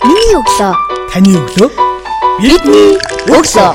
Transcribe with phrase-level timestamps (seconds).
[0.00, 0.72] Миний өглөө.
[1.12, 1.68] Таны өглөө.
[2.40, 2.94] Бидний
[3.28, 3.72] өглөө.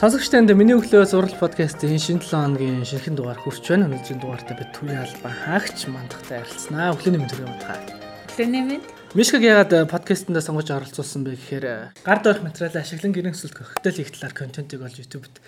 [0.00, 3.90] Сонсогчтанд миний өглөө зураг подкастын шинэ 7 хоногийн шинэхэн дугаар хүрч байна.
[3.90, 6.94] Өнөөдрийн дугаартаа бид төрийн албан хаагч мандахтай ярилцсанаа.
[6.96, 7.84] Өглөөний мэнд төрийн мандахаа.
[8.32, 8.97] Өглөөний мэнд.
[9.16, 14.04] Мишкаг яагаад подкастэндээ сонгож оролцуулсан бэ гэхээр э, гар доорх материалаа ашиглан гэрэн өсөлт коктейл
[14.04, 15.40] их талаар контентыг олж YouTube-д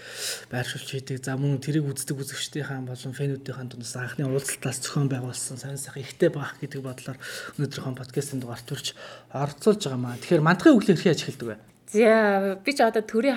[0.49, 1.21] байршуулж хийдэг.
[1.21, 6.33] За мөн тэрийг үздэг үзэгчдийнхаа болон фэнүүдийнхаа дундаас анхны уулзалтаас зохион байгуулсан сайн сайхан ихтэй
[6.33, 7.21] баах гэдэг бодлоор
[7.61, 8.97] өнөөдрийнхөө подкастын дугаарт төрж
[9.29, 10.17] оролцуулж байгаа маа.
[10.17, 11.57] Тэгэхээр мандахын өглөө хэрхэн ажигладаг вэ?
[11.93, 13.37] За би ч одоо төрийн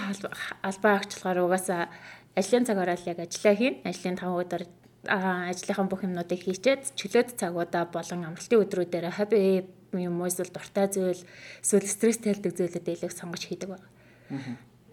[0.63, 1.91] албаа агчлахаар угаасаа
[2.39, 3.83] ажлын цагаараа л яг ажиллаа хийн.
[3.83, 4.63] Ажлын 5 өдөр
[5.03, 11.21] ажлынхаа бүх юмнуудыг хийчээд чөлөөт цагуудаа болон амралтын өдрүүдээр хобби юм уу эсвэл дуртай зүйл
[11.61, 13.87] эсвэл стресс тайлдаг зүйлүүд илүүх сонгож хийдэг байна.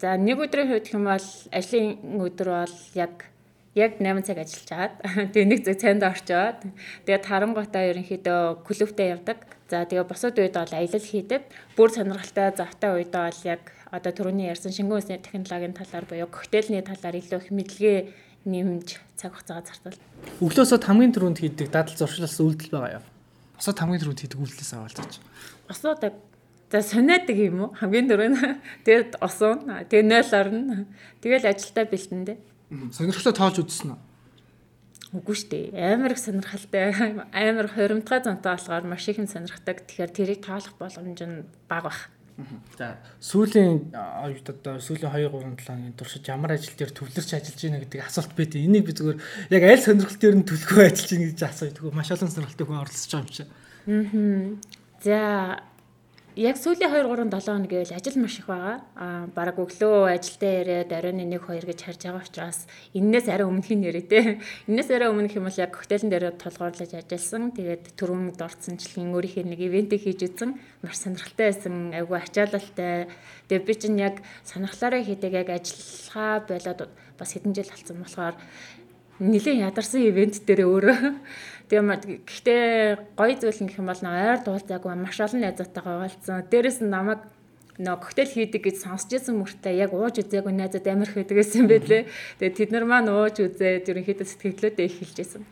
[0.01, 1.87] За нэг өдрийн хувьд хэм бол ажлын
[2.21, 3.31] өдөр бол яг
[3.75, 4.93] яг 8 цаг ажиллаж чаад
[5.31, 6.59] тэгээ нэг цаг цайнд орчоод
[7.07, 9.39] тэгээ тарангуудаа ерөнхийдөө клубтээ явдаг.
[9.71, 11.41] За тэгээ босод үед бол аялал хийдэг.
[11.79, 16.83] Бүр сонирхолтой завтай үед бол яг одоо түрүүний ярьсан шингэн үсний технологийн талаар буюу коктейльний
[16.83, 17.99] талаар илүү их мэдлэгээ
[18.51, 19.99] нэмж цаг хугацаа зарцуул.
[20.43, 23.05] Өглөөсөө хамгийн түрүүнд хийдэг дадал зуршлаас үйлдэл байгаа юу?
[23.61, 25.13] Босоод хамгийн түрүүнд хийдэг үйлдэлээс аваалцаач.
[25.69, 27.77] Босоод за сониадаг юм уу?
[27.77, 28.41] Хамгийн түрүүнд
[28.89, 29.69] тэгээд осон.
[29.85, 30.89] Тэгээд 0 орно.
[31.21, 32.37] Тэгэл ажилдаа бэлтэн дээ.
[32.89, 33.99] Сонирхолтой тоож үзсэн үү?
[35.13, 35.93] Үгүй шүү дээ.
[35.93, 36.89] Амар их сонирхолтой,
[37.29, 39.85] амар хоримтгай зонтой болохоор маш их юм сонирхдаг.
[39.85, 42.09] Тэгэхээр тэрийг тоолох боломж нь бага бах.
[42.77, 47.81] За сүүлийн одоо сүүлийн 2 3 7 хоногийн туршиж ямар ажил дээр төвлөрч ажиллаж байна
[47.81, 48.55] гэдэг асуулт байд.
[48.55, 49.19] Энийг би зүгээр
[49.55, 51.71] яг аль сонирхол дээр нь төлөхөө ажиллаж байна гэж асууя.
[51.75, 53.49] Тэгвэл маш олон сонирхолтой хүн оролцож байгаа юм шиг.
[53.87, 54.81] Аа.
[55.01, 55.17] За
[56.35, 58.79] яг сүүлийн 2 3 7 хоног гэвэл ажил маш их байгаа.
[58.95, 62.59] Аа баг өглөө ажилдаа ирээд оройн 1 2 гэж харж байгаа учраас
[62.95, 64.39] энээс арай өмнөхийн нэрээ те.
[64.71, 67.51] Энээс арай өмнөх юм бол яг коктейлэн дээр толгоорлож ажилласан.
[67.51, 70.55] Тэгээд түрүүнд орцсончлын өөрийнхөө нэг ивентийг хийж үзсэн.
[70.83, 71.91] Маш сонирхолтой байсан.
[71.91, 73.11] Айгу ачаалалтай.
[73.51, 76.87] Тэгээд би чинь яг сонирхлоороо хийдэг яг ажиллахаа болоод
[77.19, 78.35] бас хэдэн жил болсон болохоор
[79.21, 80.97] нэлээд ядарсан ивент дээр өөрөө
[81.71, 86.43] Тэгээ гэхдээ гоё зүйл нь гэх юм бол нөө ойр дуулзаагүй маш олон найзуудтайгаа уулзсан.
[86.51, 87.23] Дээрэс нь намайг
[87.79, 91.71] нөө коктейл хийдэг гэж сонсч ирсэн мөртөө яг ууж үзээгүй найзууд амар их байдаг гэсэн
[91.71, 92.11] байлээ.
[92.43, 95.43] Тэгээ тэд нар маань ууж үзээд ерөнхийдөө сэтгэлдээ их хэлжсэн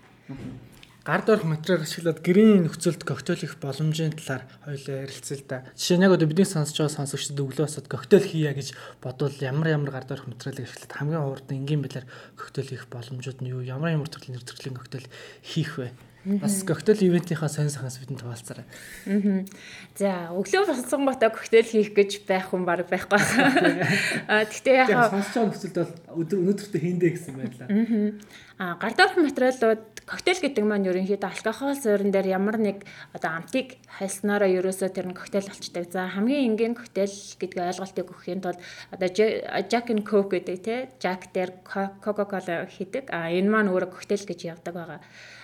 [1.10, 5.58] гар дорх материал ашиглаад гэрийн нөхцөлд коктейл хийх боломжийн талаар хоёулаа ярилцъя л да.
[5.74, 9.74] Жишээ нь яг одоо бидний сонсож байгаа сонсогчдод өглөө босоод коктейл хийя гэж бодвол ямар
[9.74, 12.06] ямар гар дорх материалыг ашиглаад хамгийн хурдан энгийн байдлаар
[12.38, 13.66] коктейл хийх боломжууд нь юу?
[13.66, 15.08] Ямар ямар төрлийн нэр төрлийн коктейл
[15.42, 15.90] хийх вэ?
[16.26, 18.68] Бас коктейл ивентийнхаа сонь сахаас бидэнд хуваалцаарай.
[19.08, 19.48] Аа.
[19.96, 23.88] За, өглөө болсон готоо коктейл хийх гэж байх хүн баг байхгүй байна.
[24.28, 27.68] Аа, тэгтээ яхаа сонсож байгаа нөхцөлд бол өнөөдөртөө хийндэ гэсэн байлаа.
[28.60, 32.84] Аа, гардорх материалууд коктейл гэдэг маань ерөнхийдөө алкогол суурин дээр ямар нэг
[33.16, 35.88] одоо амтыг хайлснаараа ерөөсөө тэр нь коктейл болчдаг.
[35.88, 38.60] За, хамгийн энгийн коктейл гэдгийг ойлголтыг өгөхийн тулд
[38.92, 43.08] одоо Jack and Coke гэдэг тий, Jack дээр Coca-Cola хийдэг.
[43.16, 45.00] Аа, энэ маань өөрөө коктейл гэж явдаг байгаа.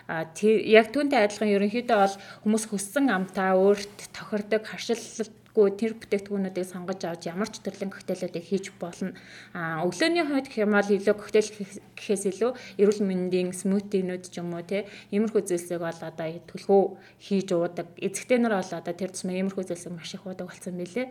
[0.07, 7.25] Яг түүнтэй адилхан ерөнхийдөө бол хүмүүс хүссэн амтаа өөрт тохирдог харшилгүй тэр бүтээгдэхүүнүүдийг сонгож авч
[7.25, 9.17] ямар ч төрлийн коктейлүүдийг хийж болно.
[9.57, 11.49] А өглөөний хувьд гэх юм бол илүү коктейл
[11.97, 16.81] гэхээс илүү эрүүл мэндийн смутинууд ч юм уу те иймэрхүү зүйлсийг бол одоо төлхөө
[17.25, 17.89] хийж уудаг.
[17.97, 21.09] Эцэгтэй нар бол одоо тэр тусмаа иймэрхүү зүйлсийг маш их уудаг болсон билээ.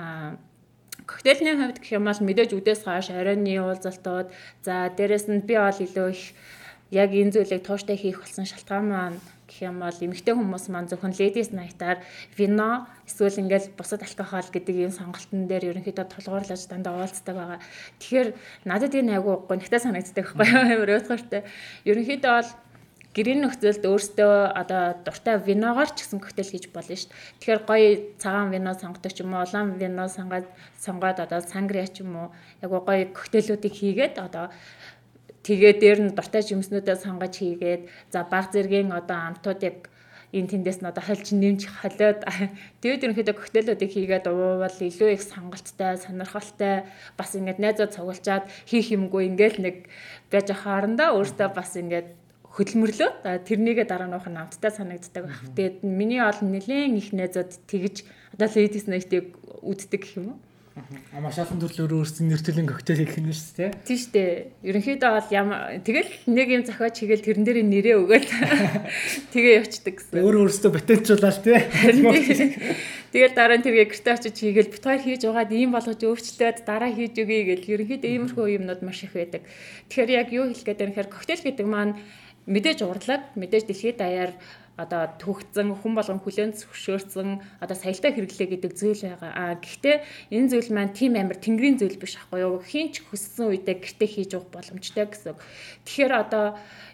[0.00, 0.40] А
[1.04, 4.32] коктейлний хувьд гэх юм бол мэдээж үдээс хойш оройны уулзалтууд
[4.64, 6.32] за дээрэс нь би бол илүү их
[6.90, 9.18] яг энэ зүйлийг тууштай хийх болсон шалтгаан маань
[9.50, 11.98] гэх юм бол эмэгтэй хүмүүс маань зөвхөн ladies night-аар
[12.38, 17.58] вино эсвэл ингээл бусад алкогол гэдэг ийм сонголтын дээр ерөнхийдөө толгуурлаж дандаа уулздаг байгаа.
[17.98, 18.28] Тэгэхээр
[18.66, 20.66] надад энэ айгуу гонхтой санагддаг байхгүй юу?
[20.78, 21.42] Амар уйдгартай.
[21.86, 22.50] Ерөнхийдөө бол
[23.10, 27.18] гэрийн нөхцөлд өөртөө одоо дуртай виногоор ч гэсэн коктейл хийж болно шүү дээ.
[27.42, 27.88] Тэгэхээр гоё
[28.22, 30.46] цагаан вино сонгодог ч юм уу, улаан вино сонгоод
[30.78, 32.28] сонгоод одоо сангриа ч юм уу,
[32.62, 34.54] яг гоё коктейлүүдийг хийгээд одоо
[35.46, 39.88] Тэгээ дээр нь дуртай жимснүүдээ сонгож хийгээд за баг зэргийн одоо амтуудыг
[40.36, 42.22] энэ тэндээс нь одоо хольж нэмж холиод
[42.84, 46.86] тэгээд ерөнхийдөө коктейлүүдийг хийгээд уувал илүү их сонголттой, сонирхолтой
[47.18, 49.76] бас ингээд найзууд цугулчаад хийх юмгүй ингээд нэг
[50.30, 52.08] байж хаарандаа өөртөө бас ингээд
[52.50, 53.10] хөдөлмөрлөө.
[53.46, 55.42] Тэрнийгээ дараа нь уух намттай санагддаг байх.
[55.54, 60.38] Тэгээд миний ол нэлээд их найзууд тэгж одоо ladies night-ыг үздэг гэх юм уу?
[60.70, 63.70] А маш олон төрлөөр өөрсдийн нэр төрлийн коктейл хийх юм шүү дээ.
[63.82, 64.30] Тийм шүү дээ.
[64.70, 68.28] Ерөнхийдөө бол ямар тэгэл нэг юм зохиож хийгээл тэрэн дээр нэрээ өгөөл
[69.34, 70.22] тэгээ явцдаг гэсэн.
[70.22, 71.58] Өөр өөрсдөө патентжуулаад тий.
[73.10, 76.94] Тэгэл дараа нь тэргээ гэрте очиж хийгээл бит хоёр хийж угаад ийм болгож өөрчлөөд дараа
[76.94, 79.42] хийж өгье гэл ерөнхийдөө иймэрхүү юмнууд маш их байдаг.
[79.90, 81.98] Тэгэхээр яг юу хэлэх гээд байна гэхээр коктейл гэдэг маань
[82.46, 84.32] мэдээж урлаг, мэдээж дэлхийд даяар
[84.76, 89.32] одоо төгцсөн хүн болгон хүлэн зөвшөөрсөн одоо саяльтай хэрэглээ гэдэг зүйл байгаа.
[89.34, 89.96] А гэхдээ
[90.30, 92.62] энэ зүйл маань тийм амар тэнгэрийн зүйл биш аахгүй юу?
[92.62, 95.36] Хинч хүссэн үедээ гэртээ хийж уух боломжтой гэсэн.
[95.84, 96.46] Тэгэхээр одоо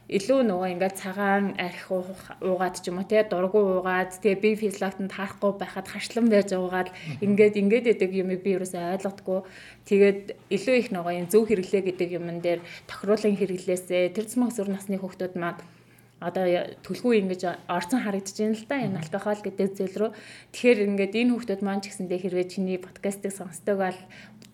[0.07, 5.11] илүү нөгөө ингээд цагаан арх уугаад ч юм уу те дургу уугаад тэгээ би физиологтод
[5.11, 9.43] харахгүй байхад хашлан байж уугаад ингээд ингээд идэг юм би юусаа ойлгодгүй
[9.91, 10.23] тэгээд
[10.55, 14.95] илүү их нөгөө юм зөв хэрэглээ гэдэг юмн дээр тохируулан хэрэглээсээ тэр зам өсвөр насны
[14.95, 15.59] хүүхдүүд маань
[16.21, 16.49] одоо
[16.81, 20.11] төлгүй ингэж орцон харагдаж байна л да энэ алкогол гэдэг зүйл рүү.
[20.57, 24.01] Тэгэхээр ингээд энэ хүүхдүүд маань ч гэсэндээ хэрвээ чиний подкастыг сонсдог бол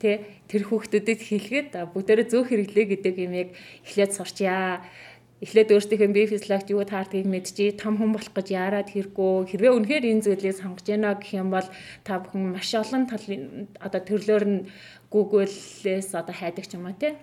[0.02, 3.48] тэ тэр хүүхдүүдэд хэлгээд бүгдээрээ зөв хэрэглээ гэдэг юм яг
[3.86, 4.82] эхлээд сурчъя.
[5.42, 9.50] Эхлээд өөрсдийнхөө бие физиологт юу таардгийг мэдчихий, том хүн болох гэж яарад хэрэггүй.
[9.50, 11.66] Хэрвээ үнэхээр энэ зүйлийг сонгож байна гэх юм бол
[12.06, 14.60] та бүхэн маш олон талын одоо төрлөөр нь
[15.10, 17.18] Google-ээс одоо хайдаг ч юм уу те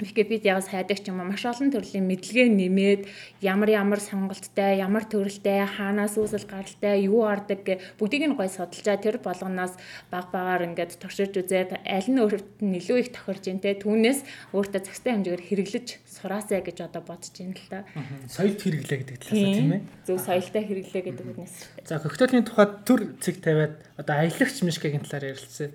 [0.00, 3.02] Википедиагаас хайдаг ч юм уу маш олон төрлийн мэдлэгээ нэмээд
[3.44, 8.96] ямар ямар сонголттой, ямар төрөлтэй, хаанаас үүсэл гаралтай, юу ардаг гэ бүгдийг нь гой судалжаа
[8.96, 9.76] тэр болгоноос
[10.08, 14.52] баг багаар ингээд туршиж үзээд аль нь өөрт нь илүү их тохирж ин тэ түүнээс
[14.56, 17.84] өөртөө цагтай хэмжээгээр хэрэглэж сураасаа гэж одоо бодож байна л да.
[18.32, 19.82] Соёлт хэрэглээ гэдэг талаас тийм ээ.
[20.06, 21.54] Зөв соёлтой хэрэглээ гэдэг үгнээс.
[21.84, 25.74] За хөгтөлийн тухайд төр цэг тавиад одоо аялагч мишкагийн талаар ярилцсан.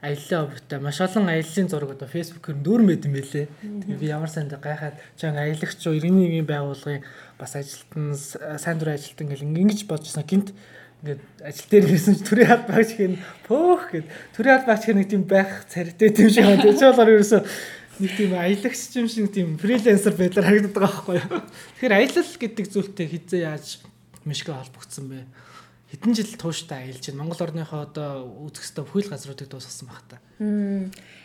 [0.00, 3.46] Аяллаа обтой маш олон аяллаа зураг одоо фэйсбүүкээр нүүр мэд юм байлээ.
[3.58, 7.04] Тэгээ би ямар санд гайхаад чанга аялагч иргэний нэгэн байгууллагын
[7.38, 10.54] бас ажилтан сайн дур ажилтан гэл ингэж бодчихсон гинт
[11.00, 13.14] ингээд ажил дээр ирсэн ч төрийн аль багч гэн
[13.48, 14.06] пөөх гэд
[14.36, 16.60] төрийн аль багч нэг тийм байх царайтай тийм шиг байна.
[16.60, 17.42] Тэгж болохоор ерөөсөө
[18.04, 21.40] нэг тийм аялагч юм шиг тийм фрилансер байдлаар харагдаад байгаа байхгүй юу.
[21.80, 23.66] Тэгэхээр аялал гэдэг зүйлтэй хизээ яаж
[24.28, 25.24] мишгэ холбогдсон бэ?
[25.90, 27.20] Хэдэн жил тууштай аялж байна.
[27.24, 30.16] Монгол орныхоо одоо үүсэх ёстой бүхэл газруудыг дуусгасан баг та.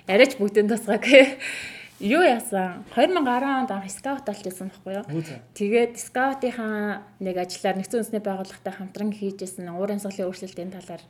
[0.08, 1.04] Арайч бүгдэн тусгаг
[2.00, 5.06] юу яасан 2010 онд анх скаут алт хийсэн байхгүй юу.
[5.56, 11.04] Тэгээд скаутынхаа нэг ажиллаар нэгэн үндэсний байгууллагатай хамтран хийжсэн уурын соёлын өөрчлөлтийн талаар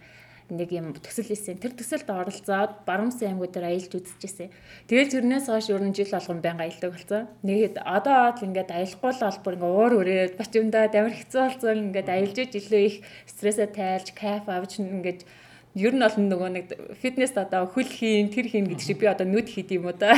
[0.49, 1.57] нэг юм төсөл хийсэн.
[1.57, 4.53] Тэр төсөлд оролцоод Баруунсын аймагуд дээр аялж үзчихсэн.
[4.85, 7.25] Тэгээд тэрнээс хойш ер нь жил болгон байнга аялдаг болсон.
[7.41, 11.41] Нэгэд одоо л ингээд аялахгүй л бол бүр ингээд уур өрөөд бач юмдаа дамир хэцүү
[11.49, 12.95] болсон ингээд аялж иж илүү их
[13.25, 15.25] стрессээ тайлж, кайф авч ингээд
[15.75, 16.65] ер нь бол нөгөө нэг
[17.03, 20.15] фитнес одоо хөл хийн тэр хийн гэдэг шиг би одоо нүд хийд юм уу да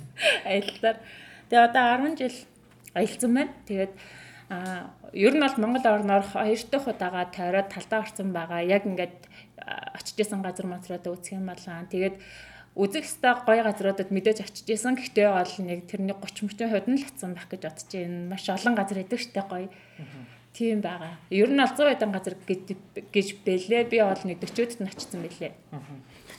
[0.46, 1.02] аяллаар.
[1.50, 2.36] Тэгээ одоо 10 жил
[2.94, 3.52] аялсан байна.
[3.66, 3.92] Тэгээд
[4.50, 8.62] а ер нь бол Монгол орноор хоёр дахь удаага тойроод талдаа орсон байгаа.
[8.62, 9.26] Яг ингээд
[9.98, 12.16] очиж исэн газар материалаа үүсгэх юм балаа тэгээд
[12.78, 16.98] үзэх хэвээр гоё газруудад мэдээж очиж исэн гэхдээ бол нэг тэрний 30 30 хувьд нь
[17.02, 18.30] л атсан байх гэж бодож байна.
[18.30, 19.66] Маш олон газар идэг штэ гоё
[20.50, 21.14] Тийм байгаа.
[21.30, 23.86] Ер нь 100 хэдэн газар гэж бэлээ.
[23.86, 25.54] Би бол нэг 40-од нь очсон бэлээ.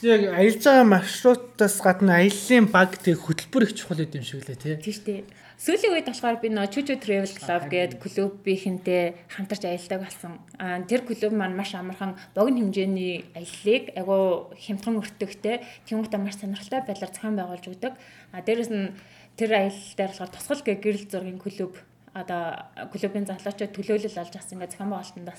[0.04, 4.76] Яг аялж байгаа маршрутаас гадна аяллаа баг тэг хөтөлбөр их чухал юм шиг лээ тий.
[4.82, 5.22] Тийм шүү дээ.
[5.62, 10.42] Сүүлийн үед болохоор би нөө Чүчү Travel Club гээд клубийнхэнтэй хамтарч аялдаг болсон.
[10.58, 16.82] Аа тэр клуб маань маш амархан богино хэмжээний аяллыг агуу хямдхан өртөгтэй тэмүүтэ маш сонирхолтой
[16.82, 17.94] байдлаар зохион байгуулж өгдөг.
[18.34, 18.98] Аа дээрэс нь
[19.38, 21.78] тэр аялал дээр болохоор тусгал гэ гэрэл зургийн клуб
[22.14, 22.44] одоо
[22.92, 25.30] клубын залуучууд төлөөлөл олж авсан ингээ зохион байгуулалтанд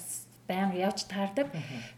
[0.49, 1.49] баян явж таардаг.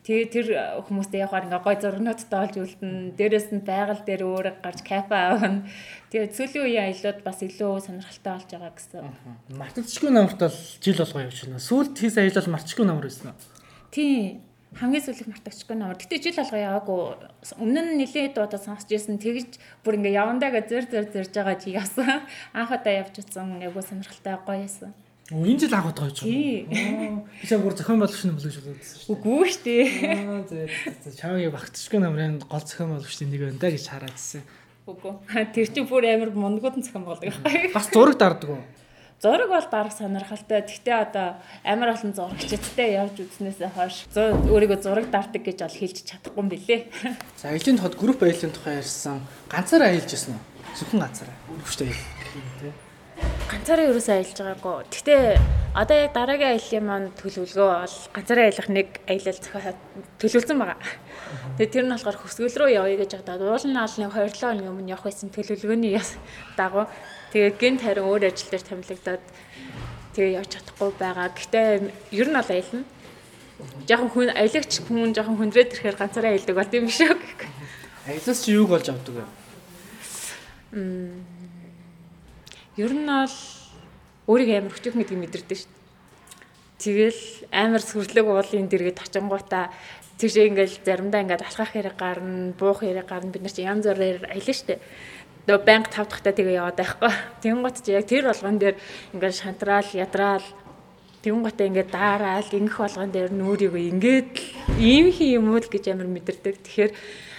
[0.05, 0.47] Тэгээ тэр
[0.85, 3.17] хүмүүстэй явахаар ингээ гой зургнуудтай олж үлдэн.
[3.17, 5.65] Дээрээс нь байгаль дээр өөр гарч кафе аавна.
[6.13, 9.03] Тэгээ сүүлийн үеийн аялууд бас илүү сонирхолтой болж байгаа гэсэн.
[9.57, 11.65] Мартагдчихгүй намарт бол жил болго явж байна.
[11.65, 13.39] Сүүлд хийс аялал мартчихгүй намар байсан уу?
[13.91, 15.95] Тийм хамгийн сүүлд мартагчгүй нөр.
[15.95, 16.99] Гэтэ жил алга яваагүй.
[17.63, 19.23] Өмнө нь нилээд удаа сонсч ирсэн.
[19.23, 22.27] Тэгж бүр ингээ явандаа гэж зэр зэр зэрж байгаа чи яасан.
[22.59, 24.91] Анх удаа явж утсан айгуу сонирхолтой гоё яасан.
[25.31, 27.23] Оо энэ жил анх удаа явж байгаа.
[27.31, 28.83] Би чам бүр зохион болгогч юм болов шүү дээ.
[29.15, 29.87] Үгүй шүү дээ.
[30.11, 34.43] Аа зөө чамгийн багтчихгүй намрын гол зохион болгогчдын нэг байна да гэж хараадсэн.
[34.91, 35.13] Үгүй.
[35.55, 37.41] Тэр чинь бүр амар монгод зохион болгох.
[37.73, 38.63] Бас зураг дарддаг уу?
[39.23, 40.65] Зураг бол баг сонирхолтой.
[40.65, 46.41] Гэхдээ одоо амар олон зурагчдтай явж үзснээсээ хойш өөрийгөө зураг дартаг гэж бол хэлж чадахгүй
[46.43, 46.89] юм билэ.
[47.41, 49.25] За аялын тохиолд групп аялын тухай ярьсан.
[49.49, 50.77] Ганцаараа аялж яснаа уу?
[50.77, 51.37] Зөвхөн ганцаараа.
[51.51, 52.73] Үргэлжтэй тий.
[53.55, 54.83] Ганцаараа ч аялж байгаагүй.
[54.91, 55.23] Гэхдээ
[55.79, 59.73] одоо яг дараагийн аяллаа маань төлөвлөгөө бол ганцаараа аялах нэг аялал зохио
[60.19, 60.83] төлөвлөсөн байгаа.
[61.63, 65.07] Тэгээ тэр нь болохоор хөсгөл рүү явъя гэж бодоод уулын наалны 2-7 өдрийн өмнө явах
[65.07, 66.03] байсан төлөвлөгөөний
[66.59, 66.91] дагуу
[67.35, 69.25] Тэгээ гинт харин өөр ажил дээр томилогдоод
[70.15, 71.35] тэгээ явж чадахгүй байгаа.
[71.35, 71.67] Гэхдээ
[72.15, 72.87] ер нь бол аялна.
[73.91, 77.19] Жохон хүн аялагч хүн жохон хүндрээд ирэхээр ганцаараа аялдаг бол тийм шүү.
[78.07, 79.27] Аялаас чи юу болж авдаг вэ?
[80.79, 81.34] Мм.
[82.77, 83.37] Ер нь бол
[84.27, 85.73] өөрийгөө амар хөтөх мэдгийг мэдэрдэг шүү.
[86.83, 87.23] Тэгэл
[87.55, 89.71] амар сүрлэг уулын дэргэд очингуудаа
[90.19, 94.27] тэгшээ ингээл заримдаа ингээд алхах хэрэг гарна, буух хэрэг гарна бид нар чи янз бүрээр
[94.27, 94.79] аялна шүү
[95.45, 97.13] Дөө банк 5 дахьтаа тэгээ яваад байхгүй.
[97.45, 98.81] Тэнгуут чи яг тэр болгон дээр
[99.13, 100.47] ингээд шантраал, ядраал
[101.21, 104.33] Тэнгуутаа ингээд даараал ингэх болгон дээр нүрийгөө ингээд
[104.81, 106.65] ийм хий юм уу л гэж амар мэдэрдэг.
[106.65, 106.93] Тэгэхээр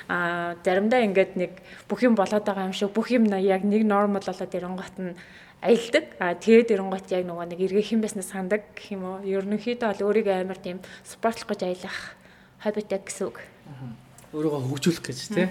[0.08, 1.52] а заримдаа ингээд нэг
[1.90, 5.18] бүх юм болоод байгаа юм шиг бүх юм яг нэг нормал болоод ирэнгот нь
[5.66, 6.06] аялдаг.
[6.20, 9.26] А тэгээд ирэнгот яг нөгөө нэг эргэх юм байснаа сандаг гэх юм уу.
[9.26, 11.98] Ерөнхийдөө бол өөрийгөө амар тийм спортлох гэж аялах
[12.62, 13.42] хоббитэй гэсэн үг.
[14.34, 15.48] Өөрийгөө хөгжүүлэх гэж тий.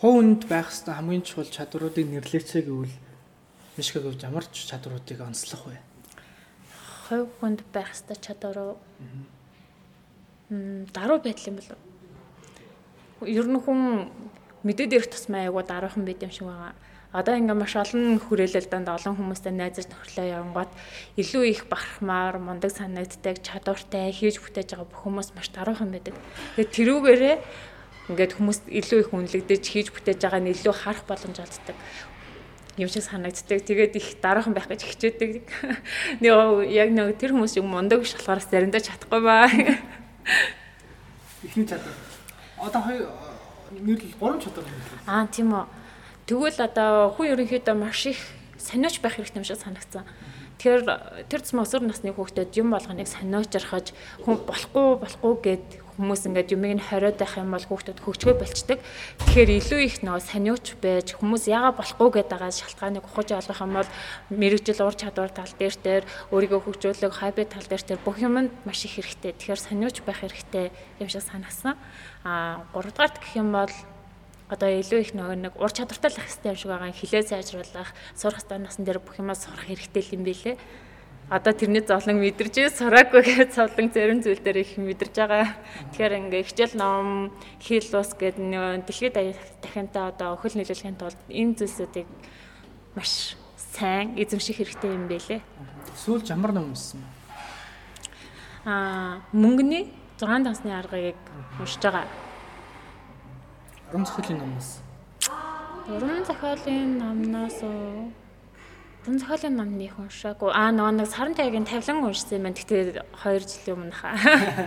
[0.00, 2.96] Хуу хүнд байх хэвээр хамгийн чухал чадваруудыг нэрлэцээ гэвэл
[3.76, 5.78] Мишка гэвч ямар ч чадваруудыг онцлох вэ?
[7.10, 8.76] Хувь хүнд байх хэвээр чадвар уу?
[10.50, 11.87] Мм даруй байдал юм болов
[13.26, 14.10] ер нь хүн
[14.62, 16.74] мэдээд ирэх тусмаа айгуу дараахан байд юм шиг байгаа.
[17.08, 20.72] Одоо ингээ маш олон хүрээлэлдэнд олон хүмүүстэй найзаж тохирлоо явангууд
[21.16, 26.12] илүү их бахархмаар, мундаг санагддаг, чадвартай хийж бүтээж байгаа бүх хүмүүс маш дараахан байдаг.
[26.60, 27.36] Тэгээд тэрүүгээрээ
[28.12, 31.76] ингээд хүмүүс илүү их үнэлэгдэж хийж бүтээж байгаа нь илүү харах боломж олддог
[32.76, 33.64] юм шиг санагддаг.
[33.64, 35.48] Тэгээд их дараахан байх гэж хичээдэг.
[36.22, 36.32] Нэг
[36.70, 39.50] яг нэг тэр хүмүүс юм мундаг болохоор заримдаа чадахгүй баа.
[41.42, 42.07] Ихний чадвар
[42.60, 43.08] Одоо хоёр
[43.70, 44.82] нийлэл 3 чадвар юм.
[45.06, 45.64] Аа тийм үү.
[46.26, 48.18] Тэгвэл одоо хүн ерөнхийдөө маш их
[48.58, 50.04] сониоч байх хэрэгтэй юм шиг санагдсан.
[50.58, 50.82] Тэгэхээр
[51.30, 53.94] тэр цэс өсвөр насны хүүхдэд юм болгоныг сониочрахаж
[54.26, 55.66] хүн болохгүй болохгүй гэд
[55.98, 58.78] хүмүүс ингээд юмыг нь хориод байх юм бол хүүхдэд хөгжгөө болчдөг.
[59.22, 63.72] Тэгэхээр илүү их нөө сониоч байж хүмүүс яага болохгүй гэдэг байгаа шалтгааныг ухаж олох юм
[63.74, 63.90] бол
[64.30, 68.86] мэрэгжил ур чадвар тал дээр дээр өөрийгөө хөгжүүлэх хобби тал дээр дээр бүх юмд маш
[68.86, 69.34] их хэрэгтэй.
[69.34, 70.70] Тэгэхээр сониоч байх хэрэгтэй
[71.02, 71.74] юм шиг санагсан.
[72.22, 73.70] А 3 дугаарт гэх юм бол
[74.48, 77.92] одоо илүү их нөгөө нэг ур чадвартай л ах хэрэгтэй юм шиг байгаа хилээ сайжруулах,
[78.16, 80.56] сурах хэвээр насан дээр бүх юмаа сурах хэрэгтэй юм билэ.
[81.28, 85.52] Одоо тэрний зовлон мэдэрч сураагүй гэж зовлон зарим зүйл дээр их мэдэрж байгаа.
[85.92, 89.16] Тэгэхээр ингээ хичээл ном, хэл ус гэдэг нөгөө дэлхийд
[89.60, 92.08] дахинтаа одоо өхөл нийлүүлэхийн тулд энэ зүйлсүүдийг
[92.96, 93.36] маш
[93.76, 95.44] сайн эзэмших хэрэгтэй юм байлээ.
[96.00, 97.08] Сүүлд ямар ном унссан бэ?
[98.64, 101.20] Аа мөнгөний 6 дансны аргыг
[101.60, 102.27] уншиж байгаа.
[103.92, 104.68] Уран зохиолын номоос.
[105.88, 107.58] Уран зохиолын номноос
[109.08, 110.52] уран зохиолын ном нэг уншаагүй.
[110.52, 112.60] Аа нөгөө нэг саран тайгийн тавлан уншсан юм байна.
[112.60, 114.12] Гэтэ 2 жилийн өмнө хаа.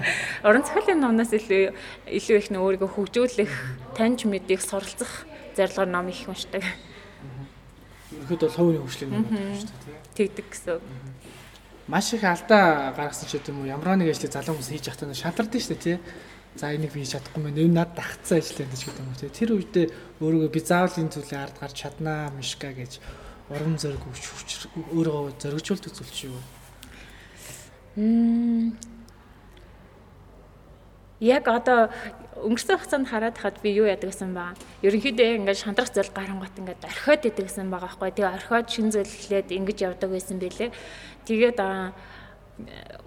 [0.47, 1.61] Уран зохиолын номноос илүү
[2.09, 3.53] илүү их нөө өөрийгөө хөгжүүлэх,
[3.93, 6.65] таньж мэдих, суралцах зорилгоор ном их уншдаг.
[8.09, 10.01] Ерөнхийдөө бол хувийн хөгжлийн ном шүү дээ.
[10.17, 10.81] Тэгдэг гэсэн
[11.85, 15.61] маш их алдаа гаргасан ч гэдэм үү ямар нэг ажлыг залуу хүмүүс хийж явахдаа шантардаг
[15.61, 15.97] шүү дээ тий.
[16.55, 19.31] За энийг би чадахгүй мэн энэ над дагцсан ажил энэ ч гэдэм үү тий.
[19.31, 19.87] Тэр үедээ
[20.19, 22.99] өөрийгөө би заавал энэ зүйлийг ард гарч чаднаа мишка гэж
[23.51, 26.41] урам зориг өгч өөрөө зоригжуулдаг зүйл чи юу?
[27.95, 28.75] Мм
[31.21, 31.93] яг одоо
[32.41, 34.57] өнгөрсөн хугацаанд хараад хаад би юу яадаг гэсэн ба.
[34.81, 38.09] Ерөнхийдөө ингээд шантрах зүйл гарангуут ингээд орхиод идэг гэсэн байгаа байхгүй.
[38.17, 40.73] Тэгээ орхиод шин зүйл эхлээд ингэж явдаг байсан бэлээ.
[41.29, 41.57] Тэгээд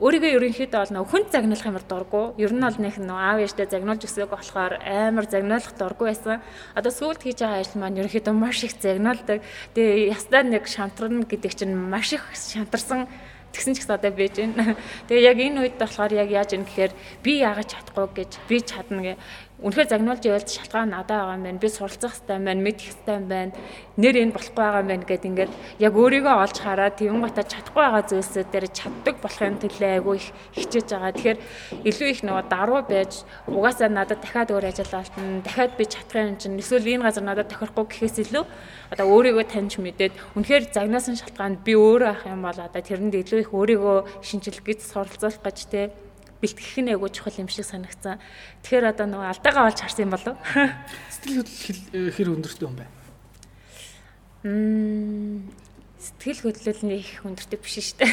[0.01, 2.25] өөрийгөө ерөнхийдөө бол нөх хүнд загнуулах юмар дурггүй.
[2.43, 6.43] Ер нь бол нэг нөө аав ээжтэй загнуулж өсөг болохоор амар загнуулах дурггүй байсан.
[6.75, 9.39] Одоо сүүлд хийж байгаа ажил маань ерөнхийдөө маш их загнуулдаг.
[9.79, 13.07] Тэгээ ястаа нэг шантрна гэдэг чинь маш их шантарсан
[13.55, 14.75] тэгсэн ч гэсэн одоо байж байна.
[15.07, 16.93] Тэгээ яг энэ үед болохоор яг яаж юм гэхээр
[17.23, 19.15] би яагаад чадахгүй гэж би чадна гэ
[19.63, 21.63] Үнэхээр загнуулж явуулж шалтгаан надад байгаа юм байна.
[21.63, 23.53] Би суралцах хэрэгтэй юм байна, мэдэх хэрэгтэй юм байна.
[23.95, 27.83] Нэр энэ болохгүй байгаа юм байна гэд ингээд яг өөрийгөө олж хараад тэгүн гата чадахгүй
[27.87, 30.27] байгаа зүйлсүүд дээр чаддаг болохын төлөө айгүй их
[30.59, 31.15] хичээж байгаа.
[31.15, 31.39] Тэгэхээр
[31.87, 33.13] илүү их нөгөө даруй байж
[33.47, 35.47] угаасаа надад дахиад өөр ажил олтно.
[35.47, 38.45] Дахиад би чадах юм чинь эсвэл энэ газар надад тохирохгүй гэхээс илүү
[38.91, 43.39] одоо өөрийгөө таньж мэдээд үнэхээр загнаасан шалтгаанд би өөрөө ах юм бол одоо тэрэнд илүү
[43.47, 45.95] их өөрийгөө шинжилэх гэж суралцах гэж те
[46.45, 48.21] бэлтгэх нь айгуу чухал юм шиг санагцсан.
[48.61, 50.37] Тэгэхээр одоо нөгөө алдаагаа олж харсан юм болов.
[51.17, 52.85] Сэтгэл хөдлөл хэр өндөртэй юм бэ?
[54.45, 55.49] Мм
[56.05, 58.13] сэтгэл хөдлөл нь их өндөртэй биш шүү дээ.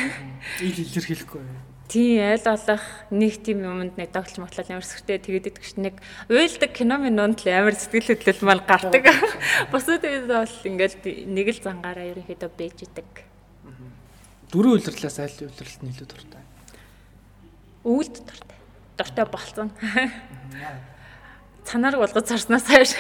[0.63, 1.43] Ил илэрхийлэхгүй.
[1.91, 6.00] Тийм айл болох нэг тийм юмд нэг догтлж матлал амар сүртэй тэгээд идэх чинь нэг
[6.31, 9.11] уйлдаг кино минунд л амар сэтгэл хөдлөл маань гардаг.
[9.75, 13.09] Бусад үед бол ингээл нэг л зангаараа ерөнхийдөө бэж идэг.
[14.55, 16.40] Дөрөв үйлрлээс аль үйлрэлт нь илүү дуртай?
[17.83, 18.57] Өвөлд дуртай.
[18.97, 19.69] Дуртай болцсон.
[21.65, 22.93] Цанаар болгож царснаас хойш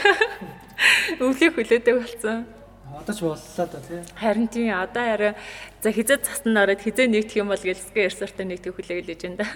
[1.21, 2.45] өвлийг хүлээдэг болсон.
[2.91, 4.01] Одоо ч боллоо да тий.
[4.17, 5.33] Харин тийм одоо арай
[5.81, 9.47] за хизээ цаснд ороод хизээ нэгдэх юм бол гэлсгээ ерсөртөө нэгдэх хүлээгээл юм да.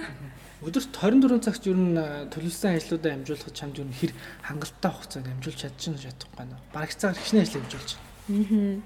[0.63, 4.13] Өдөрт 24 цагт юу н төлөвлөсөн ажлуудаа амжуулахад чамд юу хэр
[4.45, 6.55] хангалттай хугацаанд амжуулж чадчихна чадахгүй нэ.
[6.73, 7.91] Бараг цагаар хичнээн ажил амжуулж.
[7.93, 8.81] Аа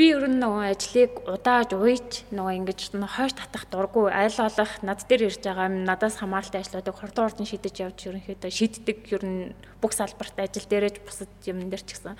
[0.00, 5.04] би ер нь нөгөө ажлыг удааж уйж нөгөө ингэж хойш татах дурггүй аль болох над
[5.04, 9.52] дээр ирж байгаа юм надаас хамааралтай ажлуудыг хурдан хурдан шийдэж явж ерөнхийдөө шийддэг ер нь
[9.84, 12.16] бүх салбарт ажил дээрэж бусад юм дээр ч гэсэн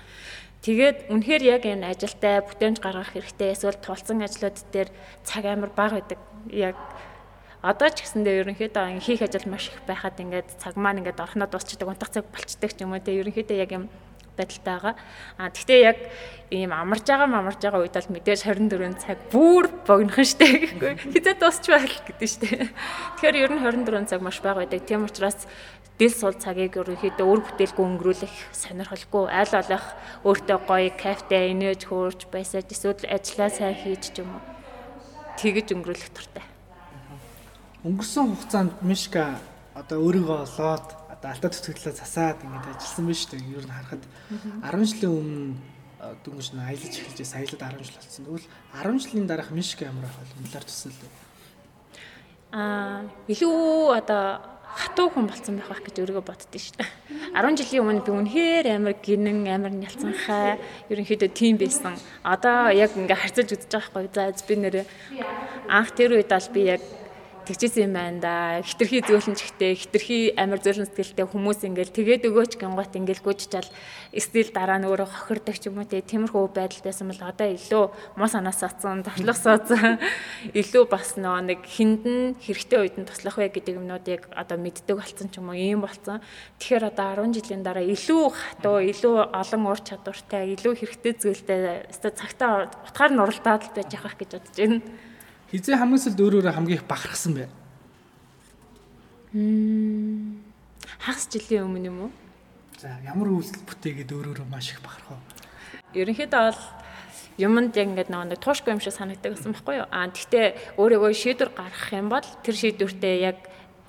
[0.60, 4.92] Тэгээд үнэхээр яг энэ ажилдаа бүтээмж гаргах хэрэгтэй эсвэл тулцсан ажлууд дээр
[5.25, 6.20] цаг амар бага байдаг.
[6.52, 6.76] Яг
[7.64, 11.88] одоо ч гэсэндээ ерөнхийдөө хийх ажил маш их байхад ингээд цаг маань ингээд орхноо дуусчдаг,
[11.88, 13.00] унтах цаг болчдаг ч юм уу.
[13.00, 13.88] Тэгээд ерөнхийдөө яг юм
[14.40, 14.94] байдалтай байгаа.
[15.37, 15.99] А тэгтээ яг
[16.49, 20.92] ийм амарч байгаа амарч байгаа үед бол мэдээж 24 цаг бүр богинохон штэ гэхгүй.
[21.12, 22.49] Хизээ дуусч байл гэдэг штэ.
[23.20, 24.82] Тэгэхээр ер нь 24 цаг маш бага байдаг.
[24.88, 25.44] Тийм учраас
[26.00, 29.87] дэл сул цагийг ерөнхийдөө өөр бүтээлгүй өнгөрүүлэх сонирхолгүй аль болох
[30.25, 34.42] өөртөө гоё кафе инээж хөөрч байсаад эсвэл ажиллаа сайн хийж ч юм уу
[35.37, 36.44] тэгэж өнгөрүүлэх туртай.
[37.85, 39.40] Өнгөрсөн хугацаанд Мишка
[39.73, 43.52] одоо өөрийгөө олоод одоо алтаа төсөглөө засаад ингэж ажилласан шүү дээ.
[43.60, 44.04] Ер нь харахад
[44.64, 45.52] 10 жилийн өмнө
[46.24, 48.24] дөнгөж нь аялаж эхэлжээс аялаад 10 жил болсон.
[48.24, 50.40] Тэгвэл 10 жилийн дараах Мишка ямар ах вэ?
[50.40, 51.10] Мэлэр төсөөлөө.
[52.56, 56.88] Аа илүү одоо хатуу хүн болсон байх байх гэж өөрийгөө боддөө шүү дээ.
[57.36, 60.56] 10 жилийн өмнө би үнэхээр амар гинэн амар нялцанхай
[60.88, 62.00] ерөнхийдөө тийм байсан.
[62.24, 64.08] Одоо яг ингээ харьцаж үзэж байгаа хгүй.
[64.08, 64.76] За би нэр
[65.68, 66.82] анх тэр үед бол би яг
[67.50, 68.35] тэгчихсэн юм байна да.
[68.62, 73.66] Хитрхи зөөлөнчгтэй, хитрхи амар зөөлөн сэтгэлтэй хүмүүс ингээл тэгээд өгөөч гингот ингээл гүйчжал
[74.14, 78.28] стил дараа нь өөрөө хохирдог ч юм уу тиймэрхүү байдал байсан бол одоо илүү муу
[78.30, 79.99] санаас атсан, торлох суудсан
[80.61, 85.26] илүү бас нөө нэг хиндэн хэрэгтэй үед нь туслах вэ гэдэг юмнуудыг одоо мэддэг болсон
[85.26, 86.23] ч юм уу ийм болсон.
[86.62, 92.71] Тэгэхээр одоо 10 жилийн дараа илүү хатуу, илүү олон ур чадвартай, илүү хэрэгтэй зүйлтэй цагтаа
[92.87, 95.09] утгаар нь уралдаад байж явах гэж бодож байна.
[95.50, 97.50] Хизээ хамгийн сүүлд өөр өөрө хамгийн их бахархсан бэ?
[99.35, 100.38] Мм.
[101.02, 102.11] Хагас жилийн өмнө юм уу?
[102.78, 105.19] За ямар үйлдэл бүтээгээд өөр өөрө маш их бахархав.
[105.90, 106.62] Ерөнхийдөө бол
[107.35, 109.90] юмд яг ингээд нэг туушгүй юм шиг санагддаг гэсэн байхгүй юу?
[109.90, 113.38] Аа тэгтээ өөрийгөө шийдвэр гаргах юм бол тэр шийдвэртээ яг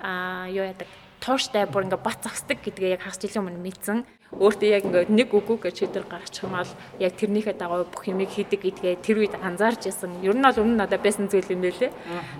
[0.02, 0.90] аа юу яадаг
[1.22, 3.98] тууштай бүр ингээд бат загсдаг гэдгээ яг хагас жилийн өмнө мэдсэн
[4.40, 8.32] өөртөө яг ингээд нэг үгүй гэж шийдвэр гаргачих юм бол яг тэрнийхээ дагуу бүх юмыг
[8.32, 10.24] хийдэг гэдгээ тэр үед анзаарч исэн.
[10.24, 11.92] Ер нь бол өмнө надад байсан зүйл юм байлээ.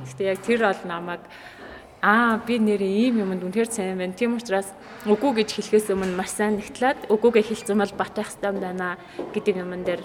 [0.08, 1.22] Гэхдээ яг тэр бол намайг
[2.00, 4.16] аа би нэрээ ийм юмд үнэхээр сайн байна.
[4.16, 4.72] Тийм учраас
[5.04, 8.96] үгүй гэж хэлэхээс өмнө маш сайн нэгтлээд үгүйгээ хэлсэн бол бат байх хэрэгтэй юм байна
[9.36, 10.02] гэдэг юмн дээр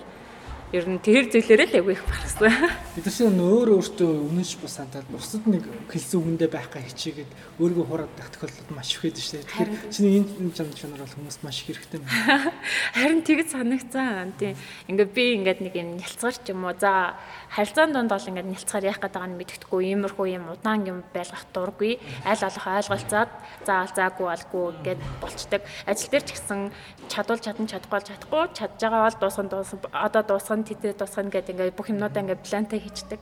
[0.75, 2.51] ер нь тэр зүйлээрээ л айгүй их барсан.
[2.91, 7.88] Бид чинь өөр өөртөө өмнөж бус сантаад бусад нэг хэлсэн үгэндээ байх га хичээгээд өөрийгөө
[7.88, 9.47] хураад байх тохиолдол маш их байдаг шүү дээ.
[9.47, 12.51] Тэгэхээр чиний энэ чанар чанар бол хүмүүст маш их хэрэгтэй байна.
[12.99, 14.36] Харин тэгж санагцсан.
[14.36, 14.60] Тийм.
[14.91, 16.75] Ингээд би ингээд нэг юм нялцгар ч юм уу.
[16.75, 17.15] За
[17.47, 21.95] харилцаан донд бол ингээд нялцгаар яах гэдэг нь мэддэхгүй иймэрхүү юм удаан юм байлгах дурггүй.
[22.27, 23.32] Аль болох ойлголцоод
[23.63, 25.63] заавал заагүй алгүй гэд болчдаг.
[25.88, 26.75] Ажил дээр ч гэсэн
[27.08, 30.23] чадвал чадан чадахгүй чадахгүй чадж байгаа бол дуусган дуусган одоо
[30.57, 33.19] дуусган тэтэй дуусгана гэдэг ингээд бүх юмнуудаа ингээд плантай хийчихдэг.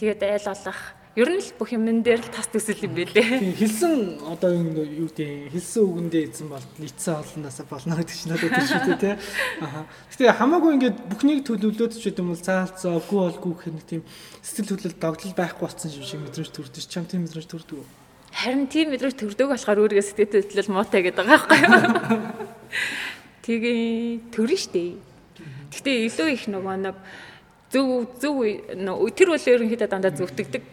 [0.00, 0.80] Тэгээд айл болох
[1.12, 3.52] Ер нь л бүх юмн дээр л тас төсөл юм бэлээ.
[3.60, 8.72] Хэлсэн одоо юу гэдэг хэлсэн үгэндээ эзэн бол нийцсэн олноосоо болно гэдэг чинь надад тийш
[8.72, 9.20] үү те.
[9.60, 9.84] Аха.
[10.08, 14.02] Гэтэ хамаагүй ингээд бүхнийг төлөвлөөд ч гэдэм бол цаалцаа үгүй болгүй гэх нэг тийм
[14.40, 17.84] сэтгэл хөдлөл догтлол байхгүй болсон юм шиг мэдрэмж төрдөж чам тийм мэдрэмж төрдөг?
[18.32, 21.76] Харин тийм мэдрэмж төрдөг болохоор өөрийгөө сэтгэл хөдлөл муутай гэдэг байгаа байхгүй юу?
[23.44, 25.11] Тэгээ төрн штэ.
[25.72, 26.96] Гэтэ илүү их нөгөө нэг
[27.72, 28.36] зөв зөв
[29.16, 30.64] тэр бол ерөнхийдөө дандаа зөвтгдөг.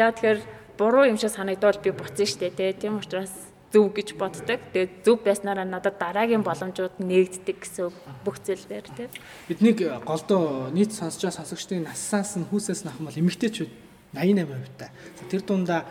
[0.00, 0.40] Яа тэгэхээр
[0.80, 2.72] буруу юм шиг санагдвал би буцсан штэ тий.
[2.72, 3.30] Тийм учраас
[3.68, 4.60] зөв гэж боддог.
[4.72, 7.92] Тэгээд зөв байснараа надад дараагийн боломжууд нээгддэг гэсэн
[8.24, 9.08] бүх зүйлээр тий.
[9.52, 13.70] Бидний голдоо нийт сонсож байгаа сонсогчдын нассаас нь хүүсээс нь ахмал эмэгтэйчүүд
[14.16, 14.90] 88% таа.
[15.28, 15.84] Тэр дундаа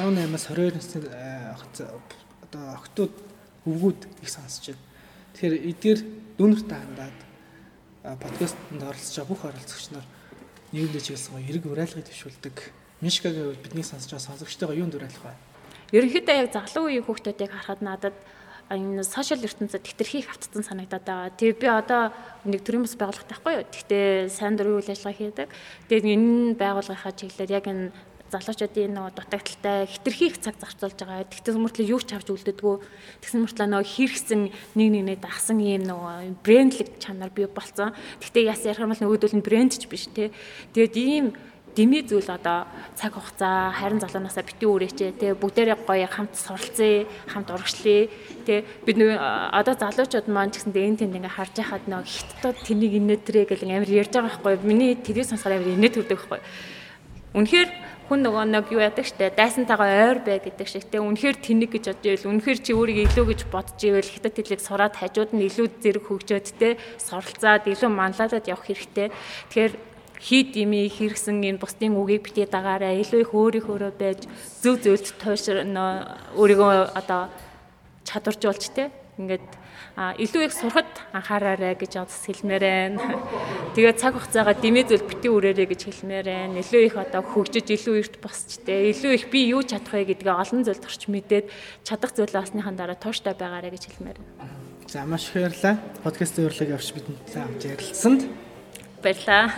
[0.00, 0.98] 18-аас 22 насны
[2.42, 3.12] одоо охтууд
[3.68, 4.82] өвгүүд их сонсож байна.
[5.36, 6.00] Тэгэхээр эдгээр
[6.40, 7.18] дүүнэрт хандаад
[8.24, 10.06] подкастэнд оролцож байгаа бүх оролцогч нар
[10.72, 12.56] нийгэмдээ чиглэсэн гоё эрг урайлгыг төвшүүлдэг.
[13.04, 15.36] Мишкагийн хувьд бидний сонсож байгаа сонсогчтойгоо юунд урайлах вэ?
[15.92, 18.16] Ерөнхийдөө яг загалуу үеийн хүүхдүүдийг харахад надад
[18.72, 21.36] энэ сошиал ертөнцид хэтэрхийх автцсан санагдаад байгаа.
[21.36, 22.02] Тэгээ би одоо
[22.48, 23.68] нэг төрийн бас байгууллагатай байхгүй юу.
[23.68, 25.48] Гэхдээ сайн дурын үйл ажиллагаа хийдэг.
[25.92, 27.92] Тэгээд энэ байгууллагынхаа чиглэлээр яг энэ
[28.36, 31.24] залуучуудын нөгөө дутагдaltaй хитрхи их цаг зарцуулж байгаа.
[31.24, 32.76] Тэгтээ мөртлөө юу ч авч үлддэггүй.
[33.24, 34.40] Тэгсэн мөртлөө нөгөө хэрэгсэн
[34.76, 37.96] нэг нэгнээ дагсан юм нөгөө брендлэг чанар бий болцсон.
[38.20, 40.28] Тэгтээ яс ярих юм бол нөгөөдөл нь брэнд ч биш те.
[40.76, 41.26] Тэгээд ийм
[41.76, 42.64] дими зүйл одоо
[42.96, 48.08] цаг хугацаа харин залуунаасаа бити үрээчээ те бүгдээрээ гоё хамт суралцъя хамт урагшлъя
[48.48, 49.12] те бид нөө
[49.52, 53.68] одоо залуучууд маань ч гэсэн энэ тэнд ингээ харж байхад нөө хиттод тэнийг инээтрээ гэл
[53.68, 56.40] амар ярьж байгаа байхгүй миний тэрийг сонсохоор амар инээ төрдөг байхгүй
[57.36, 57.68] үнэхээр
[58.06, 60.86] хүн нөгөө нэг юу яадаг штэ дайсантайгаа ойр бай гэдэг шиг.
[60.86, 64.62] Те үнэхээр тэнэг гэж бодож ивэл үнэхээр чи өөрийгөө илүү гэж бодож ивэл хятад хэлийг
[64.62, 69.10] сураад хажууд нь илүү зэрэг хөгжөөд те суралцаад илүү манлайлаад явах хэрэгтэй.
[69.50, 69.74] Тэгэхээр
[70.22, 74.24] хит ими хэрэгсэн энэ бусдын үгийг битээ дагаараа илүү их өөрийнхөөрөө байж
[74.62, 77.28] зөв зөвлөлт туушр өөрийгөө одоо
[78.06, 79.44] чадваржуулж те ингээд
[79.96, 83.00] илүү их сурахад анхаараарай гэж бас хэлмээр байна.
[83.74, 86.60] Тэгээд цаг хугацаагаа дэмий зүйл бити үрээрэй гэж хэлмээр байна.
[86.60, 90.36] Илүү их одоо хөгжиж илүү эрт босч тэ илүү их би юу чадах вэ гэдгээ
[90.36, 91.46] олон зүйлд орч мэдээд
[91.84, 94.52] чадах зүйл басныхан дараа тууштай байгаарай гэж хэлмээр байна.
[94.86, 95.80] За маш их баярлалаа.
[96.04, 98.22] Подкастын урлагийг авч бидэнтэй хамт ярилцсанд
[99.02, 99.52] Баярлаа.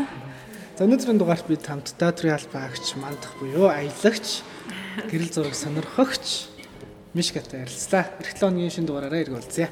[0.78, 4.42] За өнөөдрийн дугаарт бид хамт театрын албаагч мандах буюу аялагч
[5.10, 6.47] гэрэл зураг сонирхогч
[7.18, 8.04] Мишгатай ярилцлаа.
[8.22, 9.68] 7 өдрийн шинэ дугаараараа иргүүлцгээе.